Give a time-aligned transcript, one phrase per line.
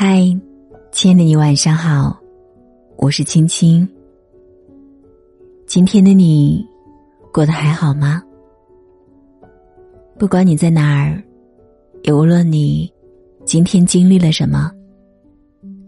[0.00, 0.20] 嗨，
[0.92, 2.16] 亲爱的你，晚上好，
[2.98, 3.88] 我是青青。
[5.66, 6.64] 今天的你
[7.32, 8.22] 过得还好吗？
[10.16, 11.20] 不管你在哪儿，
[12.04, 12.88] 也无论你
[13.44, 14.70] 今天经历了什么，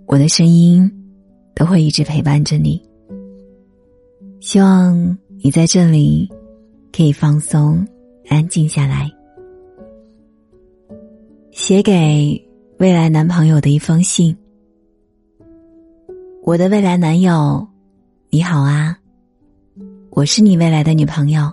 [0.07, 0.91] 我的声音
[1.55, 2.83] 都会一直陪伴着你。
[4.41, 6.29] 希望你在这里
[6.93, 7.87] 可以放松、
[8.29, 9.09] 安静下来。
[11.53, 12.50] 写给
[12.81, 14.35] 未来男朋友的一封信。
[16.43, 17.69] 我的未来男友，
[18.31, 18.99] 你好啊，
[20.09, 21.53] 我是你未来的女朋友。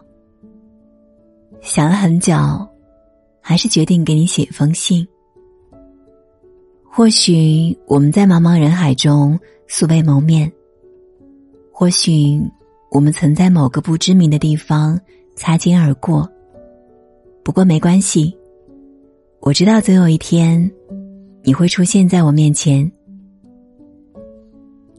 [1.60, 2.34] 想了很久，
[3.42, 5.06] 还是决定给你写一封信。
[6.90, 10.50] 或许我们在茫茫人海中素未谋面，
[11.74, 12.42] 或许
[12.90, 14.98] 我们曾在某个不知名的地方
[15.36, 16.26] 擦肩而过。
[17.44, 18.34] 不过没关系。
[19.42, 20.72] 我知道总有一天，
[21.48, 22.92] 你会出现在我面前。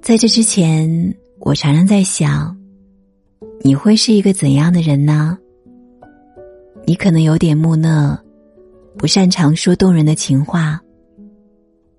[0.00, 2.56] 在这之前，我常常在想，
[3.60, 5.36] 你会是一个怎样的人呢？
[6.86, 8.18] 你可能有点木讷，
[8.96, 10.80] 不擅长说动人的情话，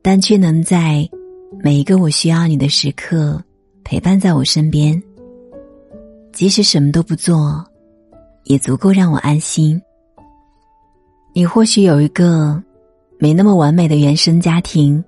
[0.01, 1.07] 但却能在
[1.63, 3.39] 每一个我需要你的时刻
[3.83, 4.99] 陪伴在我身边。
[6.33, 7.63] 即使什么都不做，
[8.45, 9.79] 也足够让我安心。
[11.35, 12.59] 你或许有一个
[13.21, 15.03] 没那么完美的原生家庭，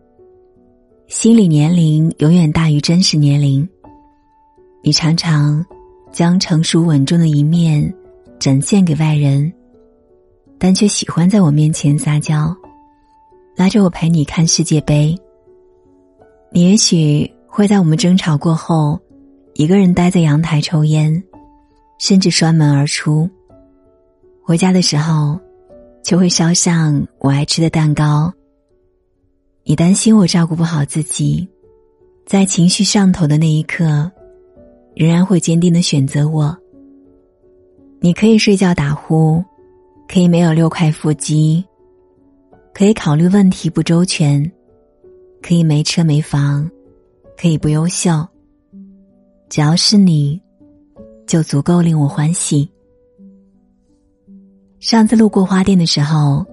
[1.07, 3.65] 心理年龄永远大于真实年龄。
[4.83, 5.65] 你常常
[6.11, 7.81] 将成熟稳重的一面
[8.37, 9.49] 展现给外人，
[10.59, 12.53] 但却喜欢在我面前撒娇，
[13.55, 15.17] 拉着我陪你看世界杯。
[16.51, 18.99] 你也许会在我们争吵过后，
[19.53, 21.23] 一个人待在阳台抽烟，
[21.97, 23.29] 甚至摔门而出。
[24.43, 25.39] 回家的时候。
[26.03, 28.31] 就会烧上我爱吃的蛋糕。
[29.63, 31.47] 你担心我照顾不好自己，
[32.25, 34.11] 在情绪上头的那一刻，
[34.95, 36.57] 仍然会坚定的选择我。
[37.99, 39.43] 你可以睡觉打呼，
[40.07, 41.63] 可以没有六块腹肌，
[42.73, 44.51] 可以考虑问题不周全，
[45.41, 46.69] 可以没车没房，
[47.37, 48.27] 可以不优秀。
[49.47, 50.41] 只要是你，
[51.27, 52.67] 就足够令我欢喜。
[54.81, 56.43] 上次路过花店的时候，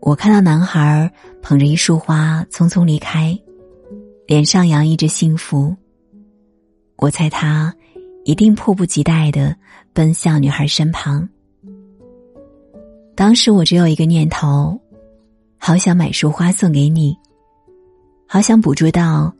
[0.00, 1.08] 我看到男孩
[1.40, 3.38] 捧着一束花匆匆离开，
[4.26, 5.72] 脸上洋溢着幸福。
[6.96, 7.72] 我猜他
[8.24, 9.54] 一定迫不及待的
[9.92, 11.28] 奔向女孩身旁。
[13.14, 14.76] 当时我只有一个念头，
[15.56, 17.16] 好想买束花送给你，
[18.26, 19.32] 好想捕捉到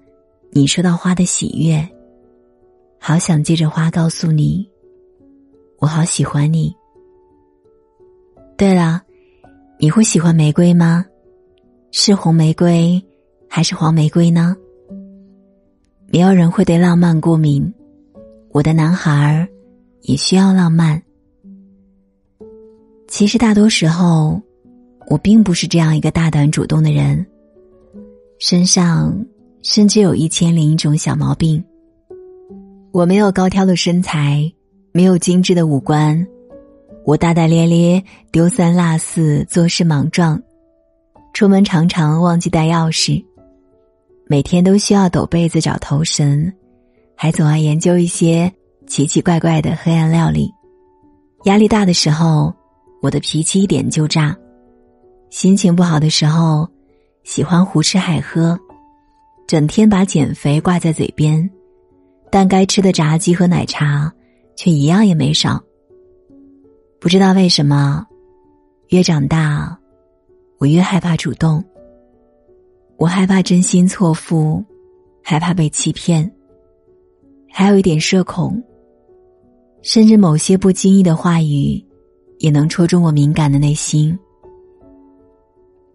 [0.53, 1.85] 你收到花的喜悦，
[3.01, 4.71] 好想借着花告诉你，
[5.81, 6.73] 我好喜欢你。
[8.61, 9.01] 对了，
[9.79, 11.03] 你会喜欢玫瑰吗？
[11.93, 13.03] 是红玫瑰
[13.49, 14.55] 还是黄玫瑰呢？
[16.13, 17.73] 没有人会对浪漫过敏，
[18.51, 19.49] 我的男孩儿
[20.03, 21.03] 也需要浪漫。
[23.09, 24.39] 其实大多时候，
[25.09, 27.25] 我并不是这样一个大胆主动的人，
[28.39, 29.25] 身上
[29.63, 31.65] 甚至有一千零一种小毛病。
[32.93, 34.53] 我没有高挑的身材，
[34.93, 36.27] 没有精致的五官。
[37.11, 40.41] 我大大咧咧，丢三落四，做事莽撞，
[41.33, 43.21] 出门常常忘记带钥匙，
[44.29, 46.53] 每天都需要抖被子找头绳，
[47.17, 48.53] 还总爱研究一些
[48.87, 50.53] 奇奇怪怪的黑暗料理。
[51.47, 52.55] 压力大的时候，
[53.03, 54.33] 我的脾气一点就炸；
[55.31, 56.69] 心情不好的时候，
[57.25, 58.57] 喜欢胡吃海喝，
[59.49, 61.51] 整天把减肥挂在嘴边，
[62.31, 64.13] 但该吃的炸鸡和奶茶
[64.55, 65.61] 却一样也没少。
[67.01, 68.07] 不知道为什么，
[68.89, 69.79] 越长大，
[70.59, 71.65] 我越害怕主动。
[72.99, 74.63] 我害怕真心错付，
[75.23, 76.31] 害怕被欺骗，
[77.49, 78.63] 还有一点社恐。
[79.81, 81.83] 甚至某些不经意的话语，
[82.39, 84.17] 也能戳中我敏感的内心。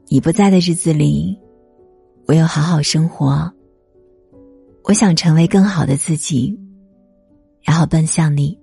[0.08, 1.38] 你不在的日子里，
[2.26, 3.54] 我有好好生活。
[4.86, 6.60] 我想成为更好的自己，
[7.62, 8.58] 然后奔向你。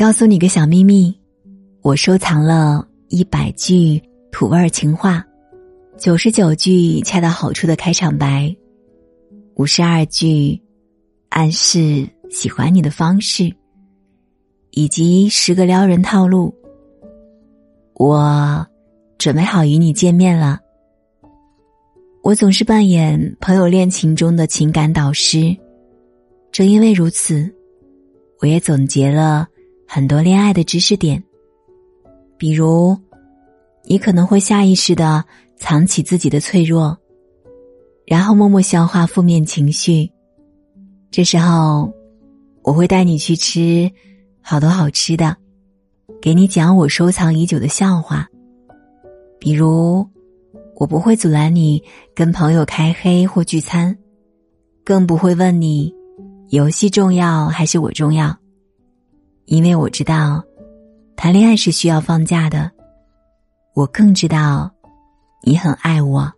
[0.00, 1.14] 告诉你个小秘密，
[1.82, 4.02] 我收藏了一百句
[4.32, 5.22] 土味情话，
[5.98, 8.56] 九十九句恰到好处的开场白，
[9.56, 10.58] 五十二句
[11.28, 13.54] 暗示喜欢你的方式，
[14.70, 16.54] 以及十个撩人套路。
[17.96, 18.66] 我
[19.18, 20.58] 准备好与你见面了。
[22.22, 25.54] 我总是扮演朋友恋情中的情感导师，
[26.50, 27.54] 正因为如此，
[28.40, 29.46] 我也总结了。
[29.92, 31.20] 很多恋爱的知识点，
[32.38, 32.96] 比如，
[33.82, 35.24] 你可能会下意识的
[35.56, 36.96] 藏起自己的脆弱，
[38.06, 40.08] 然后默默消化负面情绪。
[41.10, 41.92] 这时候，
[42.62, 43.90] 我会带你去吃
[44.40, 45.36] 好多好吃的，
[46.22, 48.28] 给你讲我收藏已久的笑话。
[49.40, 50.08] 比如，
[50.76, 51.82] 我不会阻拦你
[52.14, 53.98] 跟朋友开黑或聚餐，
[54.84, 55.92] 更不会问你
[56.50, 58.38] 游戏重要还是我重要，
[59.50, 60.40] 因为我知道，
[61.16, 62.70] 谈恋爱是需要放假的。
[63.74, 64.70] 我更知道，
[65.42, 66.32] 你很爱我。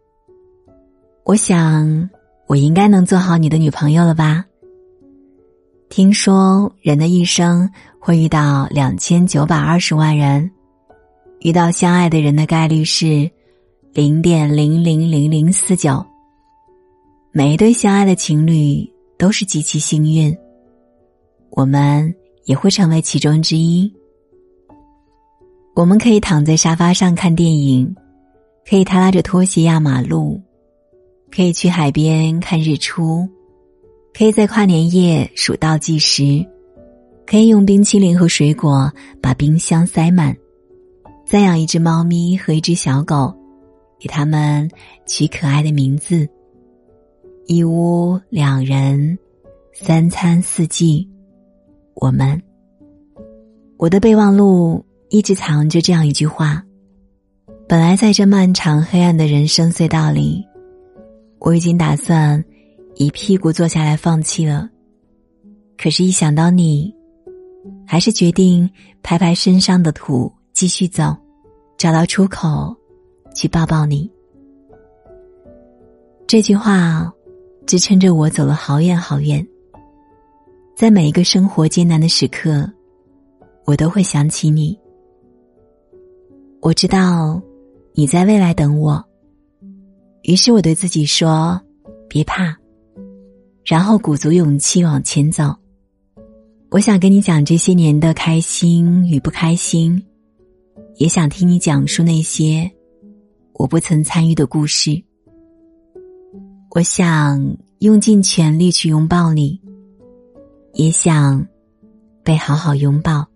[1.24, 2.08] 我想，
[2.46, 4.42] 我应该能做好你的女朋友了吧？
[5.90, 7.70] 听说人的一生
[8.00, 10.50] 会遇到两千九百二十万人，
[11.40, 13.30] 遇到相爱的人的概率是
[13.92, 16.02] 零点零零零零四九。
[17.30, 20.34] 每一对相爱的情侣都是极其幸运，
[21.50, 23.92] 我们也会成为其中之一。
[25.74, 27.94] 我们可以躺在沙发上看电影，
[28.68, 30.40] 可以他拉着拖鞋压马路，
[31.30, 33.28] 可以去海边看日出，
[34.12, 36.46] 可以在跨年夜数倒计时，
[37.26, 40.36] 可以用冰淇淋和水果把冰箱塞满，
[41.24, 43.34] 再养一只猫咪和一只小狗，
[43.98, 44.70] 给它们
[45.06, 46.28] 取可爱的名字。
[47.46, 49.18] 一屋两人，
[49.72, 51.08] 三餐四季，
[51.94, 52.40] 我们，
[53.76, 54.84] 我的备忘录。
[55.14, 56.64] 一直藏着这样一句话：
[57.68, 60.42] 本来在这漫长黑暗的人生隧道里，
[61.38, 62.42] 我已经打算
[62.94, 64.70] 一屁股坐下来放弃了。
[65.76, 66.94] 可是，一想到你，
[67.86, 68.70] 还是决定
[69.02, 71.14] 拍拍身上的土，继续走，
[71.76, 72.74] 找到出口，
[73.34, 74.10] 去抱抱你。
[76.26, 77.12] 这句话
[77.66, 79.46] 支撑着我走了好远好远。
[80.74, 82.68] 在每一个生活艰难的时刻，
[83.64, 84.76] 我都会想起你。
[86.60, 87.40] 我知道
[87.92, 89.04] 你在未来等我，
[90.22, 91.60] 于是我对自己说
[92.08, 92.56] ：“别怕。”
[93.64, 95.54] 然后鼓足勇气往前走。
[96.70, 100.02] 我想跟你讲这些年的开心与不开心，
[100.96, 102.68] 也想听你讲述那些
[103.52, 105.00] 我不曾参与的故事。
[106.70, 109.60] 我想用尽全力去拥抱你，
[110.74, 111.46] 也想
[112.22, 113.26] 被好好拥抱。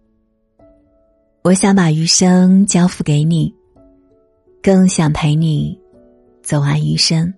[1.43, 3.55] 我想把余生交付给你，
[4.63, 5.79] 更想陪你
[6.43, 7.33] 走完余生。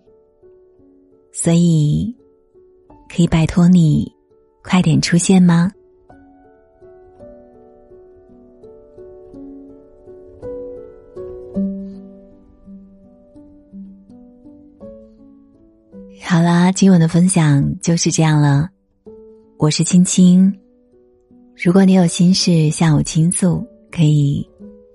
[1.32, 2.16] 所以，
[3.08, 4.10] 可以拜托你
[4.62, 5.70] 快点出现吗？
[16.24, 18.68] 好啦，今晚的分享就是这样了。
[19.60, 20.56] 我是青青，
[21.56, 23.66] 如果你有心事向我倾诉。
[23.90, 24.48] 可以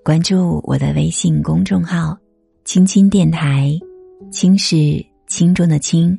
[0.05, 2.15] 关注我的微信公众号
[2.63, 3.77] “青青电台”，
[4.31, 6.17] 青是轻重的轻。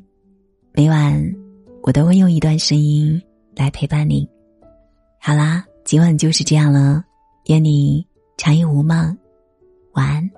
[0.72, 1.34] 每晚
[1.82, 3.22] 我都会用一段声音
[3.54, 4.28] 来陪伴你。
[5.20, 7.02] 好啦，今晚就是这样了，
[7.46, 8.04] 愿你
[8.36, 9.16] 长夜无梦，
[9.92, 10.30] 晚安。